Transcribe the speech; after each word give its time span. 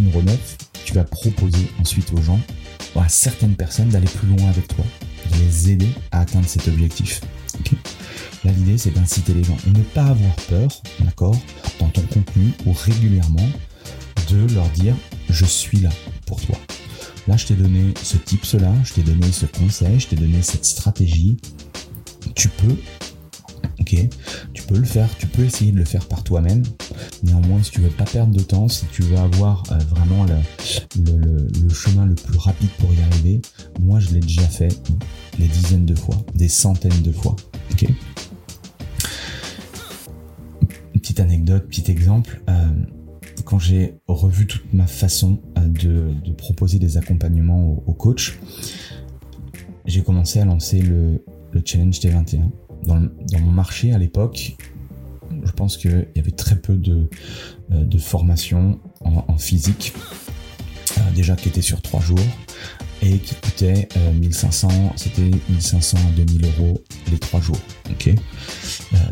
numéro 0.00 0.22
9, 0.22 0.56
tu 0.84 0.94
vas 0.94 1.04
proposer 1.04 1.70
ensuite 1.80 2.12
aux 2.12 2.22
gens, 2.22 2.40
à 2.96 3.08
certaines 3.08 3.54
personnes, 3.54 3.88
d'aller 3.88 4.08
plus 4.08 4.28
loin 4.28 4.48
avec 4.48 4.68
toi, 4.68 4.84
de 5.30 5.36
les 5.38 5.70
aider 5.70 5.88
à 6.10 6.20
atteindre 6.20 6.46
cet 6.46 6.68
objectif. 6.68 7.20
Là, 8.44 8.52
l'idée, 8.52 8.78
c'est 8.78 8.90
d'inciter 8.90 9.34
les 9.34 9.44
gens 9.44 9.56
et 9.66 9.70
ne 9.70 9.82
pas 9.82 10.04
avoir 10.04 10.34
peur, 10.48 10.82
d'accord, 11.00 11.36
dans 11.78 11.88
ton 11.88 12.02
contenu 12.02 12.52
ou 12.66 12.72
régulièrement, 12.72 13.48
de 14.30 14.54
leur 14.54 14.68
dire 14.70 14.94
je 15.28 15.44
suis 15.44 15.78
là 15.80 15.90
pour 16.26 16.40
toi. 16.40 16.56
Là, 17.28 17.36
je 17.36 17.46
t'ai 17.46 17.54
donné 17.54 17.92
ce 18.02 18.16
type 18.16 18.44
cela, 18.44 18.72
je 18.84 18.94
t'ai 18.94 19.02
donné 19.02 19.30
ce 19.30 19.46
conseil, 19.46 20.00
je 20.00 20.08
t'ai 20.08 20.16
donné 20.16 20.42
cette 20.42 20.64
stratégie. 20.64 21.36
Tu 22.34 22.48
peux, 22.48 22.76
ok, 23.80 23.96
peux 24.70 24.78
le 24.78 24.84
faire, 24.84 25.08
tu 25.18 25.26
peux 25.26 25.42
essayer 25.42 25.72
de 25.72 25.78
le 25.78 25.84
faire 25.84 26.06
par 26.06 26.22
toi-même. 26.22 26.62
Néanmoins, 27.24 27.60
si 27.62 27.72
tu 27.72 27.80
veux 27.80 27.90
pas 27.90 28.04
perdre 28.04 28.32
de 28.32 28.42
temps, 28.42 28.68
si 28.68 28.86
tu 28.86 29.02
veux 29.02 29.18
avoir 29.18 29.64
euh, 29.72 29.78
vraiment 29.90 30.24
le, 30.24 31.68
chemin 31.74 32.06
le 32.06 32.14
plus 32.14 32.38
rapide 32.38 32.68
pour 32.78 32.92
y 32.94 33.00
arriver, 33.00 33.42
moi 33.80 33.98
je 33.98 34.10
l'ai 34.10 34.20
déjà 34.20 34.42
fait 34.42 34.68
des 35.38 35.48
dizaines 35.48 35.86
de 35.86 35.94
fois, 35.96 36.14
des 36.34 36.48
centaines 36.48 37.02
de 37.02 37.10
fois, 37.10 37.34
ok? 37.72 37.86
petite 40.92 41.18
anecdote, 41.18 41.66
petit 41.66 41.90
exemple. 41.90 42.40
Euh, 42.48 42.68
quand 43.44 43.58
j'ai 43.58 43.94
revu 44.06 44.46
toute 44.46 44.72
ma 44.72 44.86
façon 44.86 45.40
euh, 45.58 45.66
de, 45.66 46.32
proposer 46.34 46.78
des 46.78 46.96
accompagnements 46.96 47.82
aux, 47.86 47.94
coachs, 47.94 48.38
j'ai 49.86 50.02
commencé 50.02 50.38
à 50.38 50.44
lancer 50.44 50.80
le, 50.80 51.24
challenge 51.64 51.98
T21. 51.98 52.50
Dans, 52.84 53.00
mon 53.40 53.50
marché 53.50 53.92
à 53.92 53.98
l'époque, 53.98 54.56
je 55.44 55.52
pense 55.52 55.76
qu'il 55.76 56.08
y 56.14 56.18
avait 56.18 56.30
très 56.30 56.56
peu 56.56 56.76
de, 56.76 57.08
euh, 57.72 57.84
de 57.84 57.98
formations 57.98 58.80
en, 59.02 59.38
physique, 59.38 59.94
euh, 60.98 61.00
déjà 61.14 61.36
qui 61.36 61.48
étaient 61.48 61.62
sur 61.62 61.80
trois 61.80 62.00
jours 62.00 62.18
et 63.02 63.18
qui 63.18 63.34
coûtaient 63.36 63.88
1500, 64.20 64.92
c'était 64.96 65.30
1500 65.48 65.96
à 65.96 66.16
2000 66.16 66.44
euros 66.44 66.82
les 67.10 67.18
trois 67.18 67.40
jours. 67.40 67.56
Ok, 67.90 68.10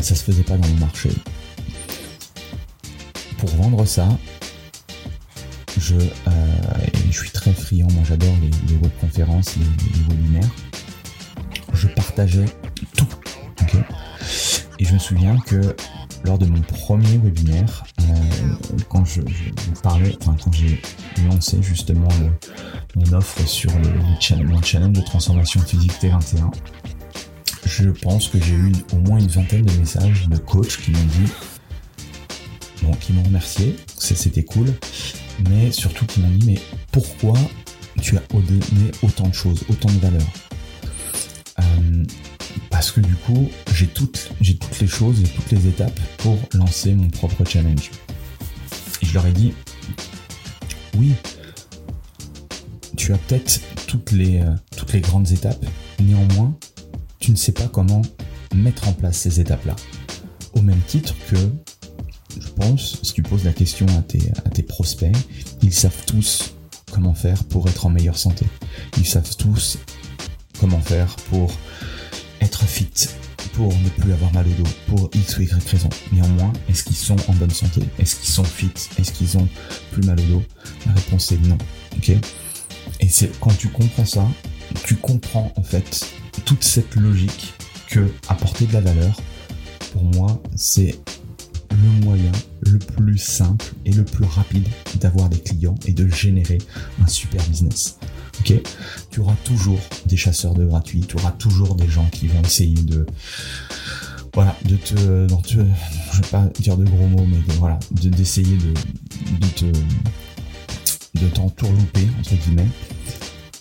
ça 0.00 0.14
se 0.14 0.22
faisait 0.22 0.42
pas 0.42 0.58
dans 0.58 0.68
le 0.68 0.74
marché 0.74 1.10
pour 3.38 3.48
vendre 3.50 3.84
ça, 3.84 4.08
je, 5.78 5.94
euh, 5.94 6.00
je 7.10 7.16
suis 7.16 7.30
très 7.30 7.52
friand, 7.52 7.86
moi 7.92 8.02
j'adore 8.06 8.34
les, 8.42 8.76
webconférences, 8.76 9.56
les, 9.56 10.14
webinaires. 10.14 10.50
Je 11.72 11.86
partageais. 11.88 12.46
Et 14.78 14.84
je 14.84 14.94
me 14.94 14.98
souviens 14.98 15.38
que 15.40 15.74
lors 16.24 16.38
de 16.38 16.46
mon 16.46 16.60
premier 16.60 17.18
webinaire, 17.18 17.84
euh, 18.00 18.04
quand 18.88 19.04
je, 19.04 19.20
parlais, 19.82 20.16
enfin 20.20 20.36
quand 20.42 20.52
j'ai 20.52 20.80
lancé 21.26 21.62
justement 21.62 22.08
mon 22.94 23.12
offre 23.12 23.46
sur 23.46 23.70
le, 23.78 24.44
mon 24.44 24.62
challenge 24.62 24.92
de 24.92 25.00
transformation 25.00 25.60
physique 25.60 25.92
T21, 26.00 26.52
je 27.66 27.90
pense 27.90 28.28
que 28.28 28.40
j'ai 28.40 28.54
eu 28.54 28.72
au 28.92 28.96
moins 28.96 29.18
une 29.18 29.28
vingtaine 29.28 29.64
de 29.64 29.72
messages 29.78 30.28
de 30.28 30.36
coachs 30.38 30.76
qui 30.78 30.90
m'ont 30.92 30.98
dit 30.98 31.32
bon, 32.82 32.92
qui 32.92 33.12
m'ont 33.12 33.24
remercié, 33.24 33.76
c'était 33.98 34.44
cool, 34.44 34.66
mais 35.48 35.70
surtout 35.72 36.06
qui 36.06 36.20
m'ont 36.20 36.30
dit 36.30 36.46
mais 36.46 36.60
pourquoi 36.92 37.34
tu 38.00 38.16
as 38.16 38.22
donné 38.32 38.90
autant 39.02 39.28
de 39.28 39.34
choses, 39.34 39.64
autant 39.68 39.90
de 39.90 39.98
valeur? 39.98 40.22
Euh, 41.58 42.04
Parce 42.70 42.92
que 42.92 43.00
du 43.00 43.14
coup, 43.14 43.50
j'ai 43.74 43.86
toutes, 43.86 44.30
les 44.80 44.86
choses 44.86 45.20
et 45.20 45.24
toutes 45.24 45.50
les 45.50 45.66
étapes 45.66 45.98
pour 46.18 46.38
lancer 46.54 46.94
mon 46.94 47.08
propre 47.08 47.44
challenge. 47.44 47.90
Je 49.02 49.14
leur 49.14 49.26
ai 49.26 49.32
dit 49.32 49.54
oui, 50.96 51.12
tu 52.96 53.12
as 53.12 53.18
peut-être 53.18 53.60
toutes 53.86 54.10
les, 54.10 54.40
euh, 54.40 54.54
toutes 54.76 54.92
les 54.92 55.00
grandes 55.00 55.30
étapes, 55.30 55.64
néanmoins, 56.00 56.56
tu 57.20 57.30
ne 57.30 57.36
sais 57.36 57.52
pas 57.52 57.68
comment 57.68 58.02
mettre 58.54 58.88
en 58.88 58.92
place 58.92 59.18
ces 59.18 59.40
étapes-là. 59.40 59.76
Au 60.54 60.62
même 60.62 60.80
titre 60.86 61.14
que 61.30 61.36
je 62.40 62.48
pense, 62.48 62.98
si 63.02 63.12
tu 63.12 63.22
poses 63.22 63.44
la 63.44 63.52
question 63.52 63.86
à 63.96 64.02
tes, 64.02 64.62
prospects, 64.62 65.16
ils 65.62 65.72
savent 65.72 66.04
tous 66.06 66.54
comment 66.92 67.14
faire 67.14 67.44
pour 67.44 67.68
être 67.68 67.86
en 67.86 67.90
meilleure 67.90 68.18
santé. 68.18 68.46
Ils 68.96 69.06
savent 69.06 69.36
tous 69.36 69.78
comment 70.60 70.80
faire 70.80 71.14
pour 71.30 71.50
être 72.40 72.64
fit, 72.64 73.08
pour 73.58 73.74
ne 73.80 73.88
plus 73.88 74.12
avoir 74.12 74.32
mal 74.32 74.46
au 74.46 74.62
dos, 74.62 74.70
pour 74.86 75.10
X 75.12 75.36
ou 75.36 75.42
Y 75.42 75.68
raison. 75.68 75.88
Néanmoins, 76.12 76.52
est-ce 76.68 76.84
qu'ils 76.84 76.94
sont 76.94 77.16
en 77.28 77.32
bonne 77.32 77.50
santé? 77.50 77.82
Est-ce 77.98 78.14
qu'ils 78.14 78.30
sont 78.30 78.44
fit? 78.44 78.70
Est-ce 79.00 79.10
qu'ils 79.10 79.36
ont 79.36 79.48
plus 79.90 80.04
mal 80.04 80.16
au 80.20 80.22
dos? 80.22 80.42
La 80.86 80.92
réponse 80.92 81.32
est 81.32 81.38
non. 81.38 81.58
Ok? 81.96 82.10
Et 83.00 83.08
c'est 83.08 83.36
quand 83.40 83.52
tu 83.58 83.68
comprends 83.68 84.04
ça, 84.04 84.24
tu 84.84 84.94
comprends 84.94 85.52
en 85.56 85.62
fait 85.64 86.06
toute 86.44 86.62
cette 86.62 86.94
logique 86.94 87.52
que 87.88 88.06
apporter 88.28 88.66
de 88.66 88.74
la 88.74 88.80
valeur, 88.80 89.20
pour 89.92 90.04
moi, 90.04 90.40
c'est 90.54 90.94
le 91.82 92.04
moyen 92.04 92.32
le 92.60 92.78
plus 92.78 93.18
simple 93.18 93.66
et 93.84 93.92
le 93.92 94.04
plus 94.04 94.24
rapide 94.24 94.66
d'avoir 95.00 95.28
des 95.28 95.38
clients 95.38 95.74
et 95.86 95.92
de 95.92 96.08
générer 96.08 96.58
un 97.02 97.06
super 97.06 97.42
business. 97.48 97.98
Ok? 98.40 98.54
Tu 99.10 99.20
auras 99.20 99.36
toujours 99.44 99.80
des 100.06 100.16
chasseurs 100.16 100.54
de 100.54 100.64
gratuits, 100.64 101.00
tu 101.00 101.16
auras 101.16 101.32
toujours 101.32 101.74
des 101.74 101.88
gens 101.88 102.06
qui 102.10 102.28
vont 102.28 102.42
essayer 102.42 102.82
de 102.82 103.06
voilà, 104.34 104.54
de 104.66 104.76
te, 104.76 104.94
je 104.94 106.20
vais 106.20 106.28
pas 106.30 106.44
dire 106.60 106.76
de 106.76 106.84
gros 106.84 107.08
mots, 107.08 107.26
mais 107.26 107.38
de, 107.38 107.58
voilà, 107.58 107.78
d'essayer 107.90 108.56
de, 108.56 108.72
de 109.40 109.46
te, 109.56 109.64
de 111.18 111.28
t'entourlouper 111.28 112.06
entre 112.20 112.34
guillemets. 112.36 112.68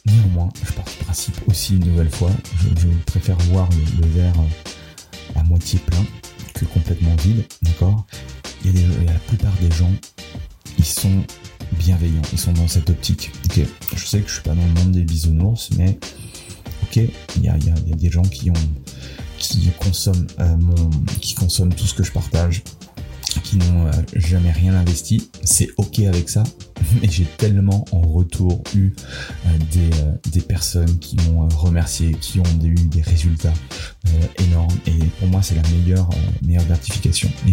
Néanmoins, 0.06 0.50
je 0.64 0.72
pars 0.74 0.86
du 0.86 1.04
principe 1.04 1.36
aussi 1.48 1.78
une 1.78 1.86
nouvelle 1.86 2.10
fois, 2.10 2.30
je, 2.78 2.88
préfère 3.08 3.38
voir 3.50 3.68
le 4.00 4.08
verre 4.08 4.36
à 5.36 5.44
moitié 5.44 5.80
plein 5.80 6.06
complètement 6.66 7.16
vide, 7.18 7.46
d'accord? 7.62 8.06
Et, 8.66 8.72
la 9.06 9.14
plupart 9.28 9.54
des 9.62 9.72
gens, 9.72 9.92
ils 10.78 10.86
sont 10.86 11.24
bienveillants, 11.74 12.22
ils 12.34 12.40
sont 12.40 12.54
dans 12.54 12.68
cette 12.68 12.90
optique. 12.90 13.32
Ok, 13.46 13.62
je 13.96 14.06
sais 14.06 14.20
que 14.22 14.28
je 14.28 14.34
suis 14.34 14.44
pas 14.44 14.56
dans 14.56 14.66
le 14.66 14.74
monde 14.74 14.92
des 14.92 15.04
bisounours, 15.04 15.70
mais 15.78 15.98
ok, 16.84 17.02
il 17.38 17.44
y 17.44 17.50
a, 17.50 17.58
des 17.58 18.12
gens 18.12 18.24
qui 18.24 18.50
ont 18.50 18.54
qui 19.38 19.70
consomment 19.78 20.28
euh, 20.40 20.58
mon, 20.58 20.90
qui 21.22 21.36
consomment 21.36 21.74
tout 21.74 21.86
ce 21.86 21.94
que 21.94 22.04
je 22.04 22.12
partage, 22.12 22.64
qui 23.44 23.58
n'ont 23.58 23.86
euh, 23.86 23.92
jamais 24.16 24.52
rien 24.52 24.74
investi. 24.74 25.30
C'est 25.44 25.70
ok 25.78 26.00
avec 26.00 26.30
ça, 26.30 26.44
mais 27.02 27.10
j'ai 27.10 27.26
tellement 27.26 27.86
en 27.92 28.02
retour 28.02 28.62
eu 28.76 28.92
euh, 29.46 29.50
des, 29.72 30.30
des, 30.32 30.42
personnes 30.42 30.98
qui 31.00 31.18
m'ont 31.18 31.48
remercié, 31.50 32.12
qui 32.22 32.40
ont 32.40 32.64
eu 32.64 32.74
des 32.76 33.02
résultats 33.02 33.54
énormes. 34.40 34.76
Et 34.86 34.98
pour 35.20 35.28
moi, 35.28 35.42
c'est 35.42 35.56
la 35.56 35.68
meilleure, 35.70 36.10
meilleure 36.42 36.66
gratification. 36.66 37.30
Et 37.48 37.52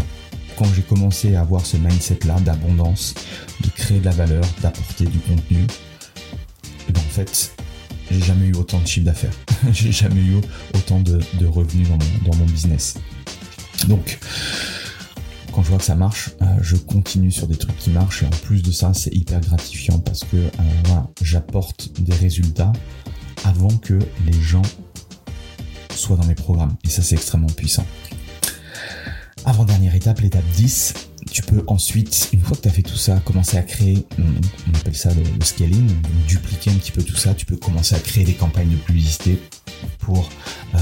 quand 0.57 0.67
j'ai 0.75 0.83
commencé 0.83 1.35
à 1.35 1.41
avoir 1.41 1.65
ce 1.67 1.77
mindset-là 1.77 2.39
d'abondance, 2.41 3.15
de 3.63 3.69
créer 3.71 4.01
de 4.01 4.05
la 4.05 4.13
valeur, 4.13 4.45
d'apporter 4.63 5.05
du 5.05 5.19
contenu, 5.19 5.67
eh 6.89 6.93
ben 6.93 7.01
en 7.01 7.11
fait, 7.11 7.53
j'ai 8.11 8.21
jamais 8.21 8.47
eu 8.47 8.55
autant 8.55 8.79
de 8.81 8.87
chiffre 8.87 9.07
d'affaires. 9.07 9.35
j'ai 9.73 9.93
jamais 9.93 10.21
eu 10.21 10.37
autant 10.75 11.01
de, 11.01 11.21
de 11.41 11.47
revenus 11.47 11.89
dans 11.89 11.97
mon, 11.97 12.31
dans 12.31 12.37
mon 12.37 12.47
business. 12.47 12.95
Donc, 13.89 14.19
quand 15.55 15.63
je 15.63 15.69
vois 15.69 15.79
que 15.79 15.85
ça 15.85 15.95
marche, 15.95 16.31
euh, 16.43 16.47
je 16.63 16.75
continue 16.75 17.31
sur 17.31 17.47
des 17.47 17.57
trucs 17.57 17.77
qui 17.79 17.91
marchent 17.91 18.25
et 18.25 18.27
en 18.27 18.31
plus 18.31 18.63
de 18.63 18.73
ça, 18.73 18.93
c'est 18.93 19.15
hyper 19.15 19.41
gratifiant 19.41 20.01
parce 20.01 20.25
que 20.25 20.37
euh, 20.37 20.51
j'apporte 21.23 22.01
des 22.01 22.15
résultats 22.15 22.73
avant 23.45 23.69
que 23.77 23.99
les 24.27 24.41
gens 24.41 24.63
soient 25.95 26.17
dans 26.17 26.27
mes 26.27 26.35
programmes 26.35 26.75
et 26.83 26.89
ça 26.89 27.03
c'est 27.03 27.15
extrêmement 27.15 27.47
puissant. 27.47 27.87
Avant-dernière 29.45 29.95
étape, 29.95 30.21
l'étape 30.21 30.45
10, 30.57 30.95
tu 31.31 31.43
peux 31.43 31.63
ensuite, 31.69 32.31
une 32.33 32.41
fois 32.41 32.57
que 32.57 32.63
tu 32.63 32.69
as 32.69 32.73
fait 32.73 32.83
tout 32.83 32.97
ça, 32.97 33.21
commencer 33.21 33.57
à 33.57 33.63
créer, 33.63 34.07
on, 34.19 34.77
appelle 34.77 34.97
ça 34.97 35.11
le, 35.15 35.45
scaling, 35.45 35.89
dupliquer 36.27 36.71
un 36.71 36.75
petit 36.75 36.93
peu 36.93 37.03
tout 37.03 37.17
ça, 37.17 37.35
tu 37.35 37.47
peux 37.47 37.57
commencer 37.57 37.95
à 37.95 38.01
créer 38.01 38.25
des 38.25 38.35
campagnes 38.35 38.71
de 38.71 38.77
publicité 38.77 39.39
pour 39.99 40.31
euh, 40.75 40.79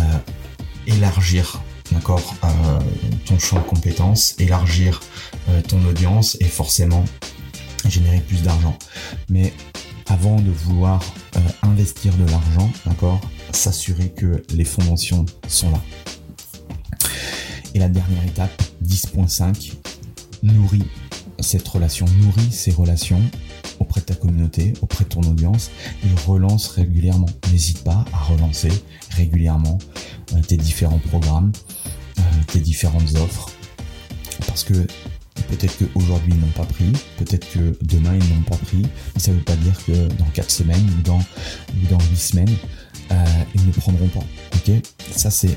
élargir 0.87 1.61
d'accord, 2.03 2.35
euh, 2.43 2.81
ton 3.27 3.39
champ 3.39 3.59
de 3.59 3.63
compétences, 3.63 4.35
élargir 4.41 5.01
euh, 5.49 5.63
ton 5.63 5.85
audience 5.85 6.37
et 6.41 6.47
forcément 6.47 7.05
générer 7.89 8.19
plus 8.19 8.43
d'argent. 8.43 8.77
Mais 9.29 9.53
avant 10.09 10.41
de 10.41 10.51
vouloir 10.51 11.01
euh, 11.37 11.41
investir 11.63 12.13
de 12.17 12.25
l'argent, 12.25 12.69
d'accord, 12.87 13.21
s'assurer 13.53 14.11
que 14.11 14.43
les 14.53 14.65
fondations 14.65 15.27
sont 15.47 15.71
là. 15.71 15.81
Et 17.73 17.79
la 17.79 17.89
dernière 17.89 18.25
étape, 18.25 18.61
10.5, 18.85 19.75
nourris 20.43 20.83
cette 21.39 21.69
relation, 21.69 22.07
nourris 22.21 22.51
ces 22.51 22.73
relations 22.73 23.23
auprès 23.79 24.01
de 24.01 24.07
ta 24.07 24.15
communauté, 24.17 24.73
auprès 24.83 25.05
de 25.05 25.09
ton 25.09 25.21
audience 25.21 25.71
et 26.05 26.27
relance 26.27 26.67
régulièrement. 26.67 27.29
N'hésite 27.53 27.85
pas 27.85 28.05
à 28.13 28.19
relancer 28.25 28.71
régulièrement 29.11 29.79
tes 30.49 30.57
différents 30.57 31.01
programmes, 31.11 31.53
tes 32.49 32.61
différentes 32.61 33.15
offres. 33.17 33.51
Parce 34.47 34.65
que 34.65 34.75
Peut-être 35.49 35.77
qu'aujourd'hui 35.79 36.33
ils 36.35 36.41
n'ont 36.41 36.47
pas 36.49 36.65
pris, 36.65 36.93
peut-être 37.19 37.51
que 37.53 37.77
demain 37.83 38.15
ils 38.15 38.35
n'ont 38.35 38.43
pas 38.43 38.57
pris, 38.57 38.83
mais 39.15 39.21
ça 39.21 39.33
ne 39.33 39.37
veut 39.37 39.43
pas 39.43 39.57
dire 39.57 39.75
que 39.85 39.93
dans 40.15 40.25
4 40.33 40.51
semaines 40.51 40.87
ou 40.99 41.03
dans, 41.03 41.19
ou 41.19 41.87
dans 41.91 41.99
8 41.99 42.17
semaines, 42.17 42.57
euh, 43.11 43.25
ils 43.55 43.67
ne 43.67 43.73
prendront 43.73 44.09
pas. 44.09 44.25
Ok? 44.55 44.73
Ça 45.15 45.31
c'est 45.31 45.57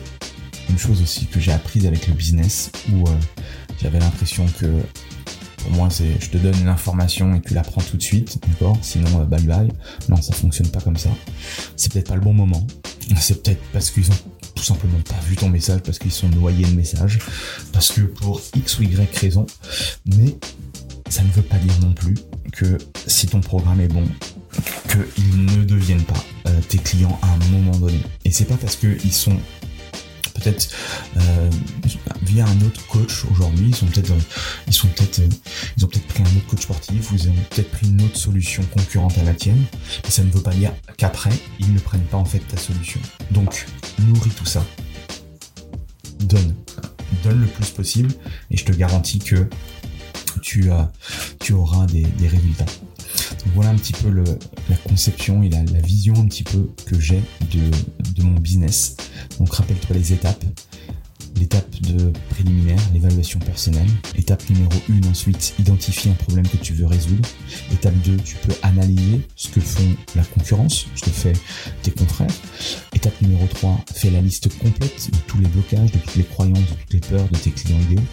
une 0.69 0.77
chose 0.77 1.01
aussi 1.01 1.27
que 1.27 1.39
j'ai 1.39 1.51
apprise 1.51 1.85
avec 1.85 2.07
le 2.07 2.13
business 2.13 2.71
où 2.91 3.07
euh, 3.07 3.11
j'avais 3.81 3.99
l'impression 3.99 4.45
que 4.59 4.65
pour 5.57 5.71
moi 5.71 5.89
c'est 5.89 6.19
je 6.19 6.29
te 6.29 6.37
donne 6.37 6.59
une 6.59 6.67
information 6.67 7.33
et 7.35 7.41
tu 7.41 7.53
la 7.53 7.61
prends 7.61 7.81
tout 7.81 7.97
de 7.97 8.03
suite, 8.03 8.37
d'accord? 8.47 8.77
Sinon 8.81 9.21
euh, 9.21 9.25
bye 9.25 9.43
bye. 9.43 9.69
Non, 10.09 10.21
ça 10.21 10.33
fonctionne 10.33 10.67
pas 10.69 10.81
comme 10.81 10.97
ça. 10.97 11.09
C'est 11.77 11.91
peut-être 11.93 12.09
pas 12.09 12.15
le 12.15 12.21
bon 12.21 12.33
moment. 12.33 12.65
C'est 13.17 13.43
peut-être 13.43 13.61
parce 13.71 13.91
qu'ils 13.91 14.09
ont 14.09 14.17
simplement 14.65 14.99
pas 15.07 15.19
vu 15.27 15.35
ton 15.35 15.49
message, 15.49 15.81
parce 15.83 15.99
qu'ils 15.99 16.11
sont 16.11 16.29
noyés 16.29 16.65
de 16.65 16.75
messages, 16.75 17.19
parce 17.71 17.91
que 17.91 18.01
pour 18.01 18.41
X 18.55 18.79
ou 18.79 18.83
Y 18.83 19.17
raison. 19.17 19.45
Mais 20.05 20.35
ça 21.09 21.23
ne 21.23 21.31
veut 21.31 21.43
pas 21.43 21.57
dire 21.57 21.73
non 21.81 21.93
plus 21.93 22.15
que 22.51 22.77
si 23.07 23.27
ton 23.27 23.41
programme 23.41 23.81
est 23.81 23.87
bon, 23.87 24.03
qu'ils 24.89 25.45
ne 25.45 25.63
deviennent 25.63 26.03
pas 26.03 26.23
euh, 26.47 26.59
tes 26.67 26.77
clients 26.77 27.19
à 27.21 27.27
un 27.27 27.51
moment 27.51 27.77
donné. 27.77 28.01
Et 28.23 28.31
c'est 28.31 28.45
pas 28.45 28.57
parce 28.57 28.75
qu'ils 28.75 29.13
sont 29.13 29.37
euh, 30.47 31.49
via 32.23 32.45
un 32.45 32.61
autre 32.61 32.85
coach 32.87 33.25
aujourd'hui, 33.31 33.67
ils 33.69 33.75
sont 33.75 33.85
peut-être 33.87 34.11
euh, 34.11 34.19
ils 34.67 34.73
sont 34.73 34.87
peut-être 34.87 35.21
ils 35.77 35.85
ont 35.85 35.87
peut-être 35.87 36.07
pris 36.07 36.23
un 36.23 36.37
autre 36.37 36.47
coach 36.47 36.61
sportif, 36.61 37.11
vous 37.11 37.27
avez 37.27 37.41
peut-être 37.49 37.71
pris 37.71 37.87
une 37.87 38.01
autre 38.01 38.17
solution 38.17 38.63
concurrente 38.73 39.17
à 39.17 39.23
la 39.23 39.33
tienne, 39.33 39.63
mais 40.03 40.09
ça 40.09 40.23
ne 40.23 40.31
veut 40.31 40.41
pas 40.41 40.53
dire 40.53 40.71
qu'après 40.97 41.31
ils 41.59 41.73
ne 41.73 41.79
prennent 41.79 42.05
pas 42.05 42.17
en 42.17 42.25
fait 42.25 42.39
ta 42.39 42.57
solution. 42.57 42.99
Donc 43.31 43.65
nourris 44.07 44.31
tout 44.31 44.45
ça, 44.45 44.65
donne, 46.19 46.55
donne 47.23 47.41
le 47.41 47.47
plus 47.47 47.69
possible, 47.69 48.11
et 48.51 48.57
je 48.57 48.65
te 48.65 48.71
garantis 48.71 49.19
que 49.19 49.47
tu, 50.41 50.69
tu 51.39 51.53
auras 51.53 51.85
des 51.87 52.27
résultats 52.27 52.65
voilà 53.53 53.69
un 53.69 53.75
petit 53.75 53.93
peu 53.93 54.09
la 54.69 54.75
conception 54.77 55.43
et 55.43 55.49
la, 55.49 55.63
vision 55.81 56.13
un 56.15 56.25
petit 56.25 56.43
peu 56.43 56.69
que 56.85 56.99
j'ai 56.99 57.21
de, 57.51 58.23
mon 58.23 58.39
business. 58.39 58.95
Donc 59.39 59.53
rappelle-toi 59.53 59.95
les 59.95 60.13
étapes. 60.13 60.43
L'étape 61.37 61.81
de 61.81 62.13
préliminaire, 62.29 62.79
l'évaluation 62.93 63.39
personnelle. 63.39 63.89
Étape 64.17 64.49
numéro 64.49 64.71
1 64.89 65.09
ensuite, 65.09 65.53
identifier 65.59 66.09
un 66.11 66.13
problème 66.13 66.47
que 66.47 66.55
tu 66.55 66.73
veux 66.73 66.85
résoudre. 66.85 67.27
Étape 67.73 67.93
2, 68.05 68.15
tu 68.17 68.35
peux 68.35 68.53
analyser 68.63 69.21
ce 69.35 69.49
que 69.49 69.59
font 69.59 69.95
la 70.15 70.23
concurrence, 70.23 70.87
ce 70.95 71.01
que 71.01 71.09
fait 71.09 71.33
tes 71.83 71.91
confrères. 71.91 72.31
Étape 72.93 73.21
numéro 73.21 73.45
3, 73.47 73.83
fais 73.93 74.11
la 74.11 74.21
liste 74.21 74.47
complète 74.59 75.11
de 75.11 75.17
tous 75.27 75.37
les 75.39 75.47
blocages, 75.49 75.91
de 75.91 75.97
toutes 75.97 76.15
les 76.15 76.23
croyances, 76.23 76.59
de 76.59 76.75
toutes 76.79 76.93
les 76.93 76.99
peurs 77.01 77.27
de 77.27 77.37
tes 77.37 77.51
clients 77.51 77.81
idéaux. 77.81 78.05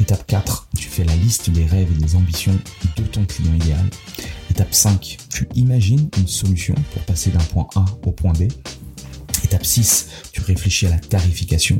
Étape 0.00 0.26
4, 0.26 0.68
tu 0.78 0.88
fais 0.88 1.04
la 1.04 1.16
liste 1.16 1.50
des 1.50 1.66
rêves 1.66 1.88
et 1.94 2.02
des 2.02 2.16
ambitions 2.16 2.58
de 2.96 3.02
ton 3.02 3.24
client 3.26 3.54
idéal. 3.54 3.90
Étape 4.56 4.74
5, 4.74 5.18
tu 5.28 5.46
imagines 5.54 6.08
une 6.16 6.26
solution 6.26 6.74
pour 6.94 7.02
passer 7.02 7.28
d'un 7.28 7.44
point 7.44 7.68
A 7.74 7.84
au 8.06 8.10
point 8.10 8.32
B. 8.32 8.44
Étape 9.44 9.66
6, 9.66 10.08
tu 10.32 10.40
réfléchis 10.40 10.86
à 10.86 10.88
la 10.88 10.98
tarification 10.98 11.78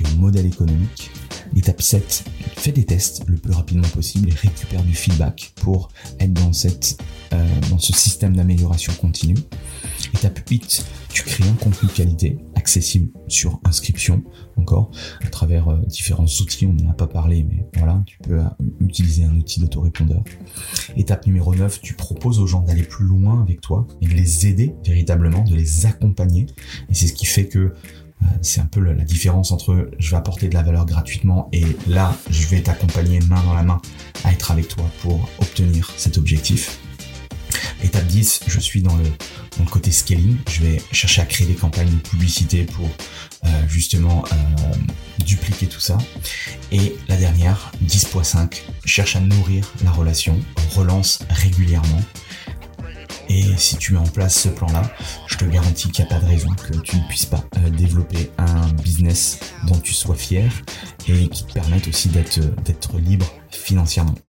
et 0.00 0.06
au 0.06 0.16
modèle 0.16 0.46
économique. 0.46 1.10
Étape 1.54 1.82
7, 1.82 2.24
fais 2.56 2.72
des 2.72 2.86
tests 2.86 3.22
le 3.26 3.36
plus 3.36 3.52
rapidement 3.52 3.88
possible 3.88 4.30
et 4.30 4.32
récupère 4.32 4.82
du 4.82 4.94
feedback 4.94 5.52
pour 5.56 5.90
être 6.18 6.32
dans, 6.32 6.52
euh, 7.34 7.60
dans 7.68 7.78
ce 7.78 7.92
système 7.92 8.34
d'amélioration 8.34 8.94
continue. 8.94 9.36
Étape 10.14 10.40
8, 10.48 10.86
tu 11.12 11.22
crées 11.22 11.44
un 11.44 11.52
contenu 11.62 11.86
qualité 11.90 12.38
accessible 12.66 13.12
sur 13.28 13.60
inscription, 13.62 14.24
encore, 14.56 14.90
à 15.24 15.28
travers 15.28 15.68
euh, 15.68 15.78
différents 15.86 16.24
outils, 16.24 16.66
on 16.66 16.72
n'en 16.72 16.90
a 16.90 16.94
pas 16.94 17.06
parlé, 17.06 17.46
mais 17.48 17.64
voilà, 17.76 18.02
tu 18.06 18.18
peux 18.18 18.40
euh, 18.40 18.44
utiliser 18.80 19.22
un 19.22 19.36
outil 19.36 19.60
d'autorépondeur. 19.60 20.24
Étape 20.96 21.26
numéro 21.26 21.54
9, 21.54 21.80
tu 21.80 21.94
proposes 21.94 22.40
aux 22.40 22.48
gens 22.48 22.62
d'aller 22.62 22.82
plus 22.82 23.04
loin 23.04 23.40
avec 23.40 23.60
toi 23.60 23.86
et 24.02 24.08
de 24.08 24.14
les 24.14 24.48
aider 24.48 24.74
véritablement, 24.84 25.44
de 25.44 25.54
les 25.54 25.86
accompagner. 25.86 26.46
Et 26.90 26.94
c'est 26.94 27.06
ce 27.06 27.12
qui 27.12 27.26
fait 27.26 27.46
que 27.46 27.58
euh, 27.58 28.26
c'est 28.42 28.60
un 28.60 28.66
peu 28.66 28.80
la 28.80 29.04
différence 29.04 29.52
entre 29.52 29.88
je 30.00 30.10
vais 30.10 30.16
apporter 30.16 30.48
de 30.48 30.54
la 30.54 30.64
valeur 30.64 30.86
gratuitement 30.86 31.48
et 31.52 31.64
là 31.86 32.16
je 32.30 32.48
vais 32.48 32.62
t'accompagner 32.62 33.20
main 33.28 33.42
dans 33.44 33.54
la 33.54 33.62
main 33.62 33.80
à 34.24 34.32
être 34.32 34.50
avec 34.50 34.66
toi 34.66 34.84
pour 35.02 35.28
obtenir 35.38 35.92
cet 35.96 36.18
objectif. 36.18 36.80
Étape 38.16 38.24
10, 38.24 38.40
je 38.46 38.60
suis 38.60 38.80
dans 38.80 38.96
le, 38.96 39.04
côté 39.70 39.90
scaling. 39.90 40.36
Je 40.48 40.62
vais 40.62 40.82
chercher 40.90 41.20
à 41.20 41.26
créer 41.26 41.46
des 41.46 41.54
campagnes 41.54 41.90
de 41.90 42.08
publicité 42.08 42.64
pour 42.64 42.88
euh, 43.44 43.48
justement 43.68 44.24
euh, 44.32 44.74
dupliquer 45.24 45.66
tout 45.66 45.80
ça. 45.80 45.98
Et 46.72 46.96
la 47.08 47.16
dernière, 47.16 47.72
10.5, 47.84 48.62
cherche 48.86 49.16
à 49.16 49.20
nourrir 49.20 49.70
la 49.84 49.90
relation, 49.90 50.40
relance 50.74 51.18
régulièrement. 51.28 52.00
Et 53.28 53.44
si 53.58 53.76
tu 53.76 53.92
mets 53.92 53.98
en 53.98 54.06
place 54.06 54.40
ce 54.40 54.48
plan-là, 54.48 54.82
je 55.26 55.36
te 55.36 55.44
garantis 55.44 55.90
qu'il 55.90 56.04
n'y 56.04 56.10
a 56.10 56.14
pas 56.14 56.24
de 56.24 56.30
raison 56.30 56.48
que 56.54 56.78
tu 56.78 56.96
ne 56.96 57.06
puisses 57.08 57.26
pas 57.26 57.44
euh, 57.58 57.68
développer 57.68 58.30
un 58.38 58.66
business 58.82 59.40
dont 59.66 59.78
tu 59.78 59.92
sois 59.92 60.16
fier 60.16 60.50
et 61.06 61.28
qui 61.28 61.44
te 61.44 61.52
permette 61.52 61.86
aussi 61.88 62.08
d'être 62.08 62.98
libre 62.98 63.30
financièrement. 63.50 64.16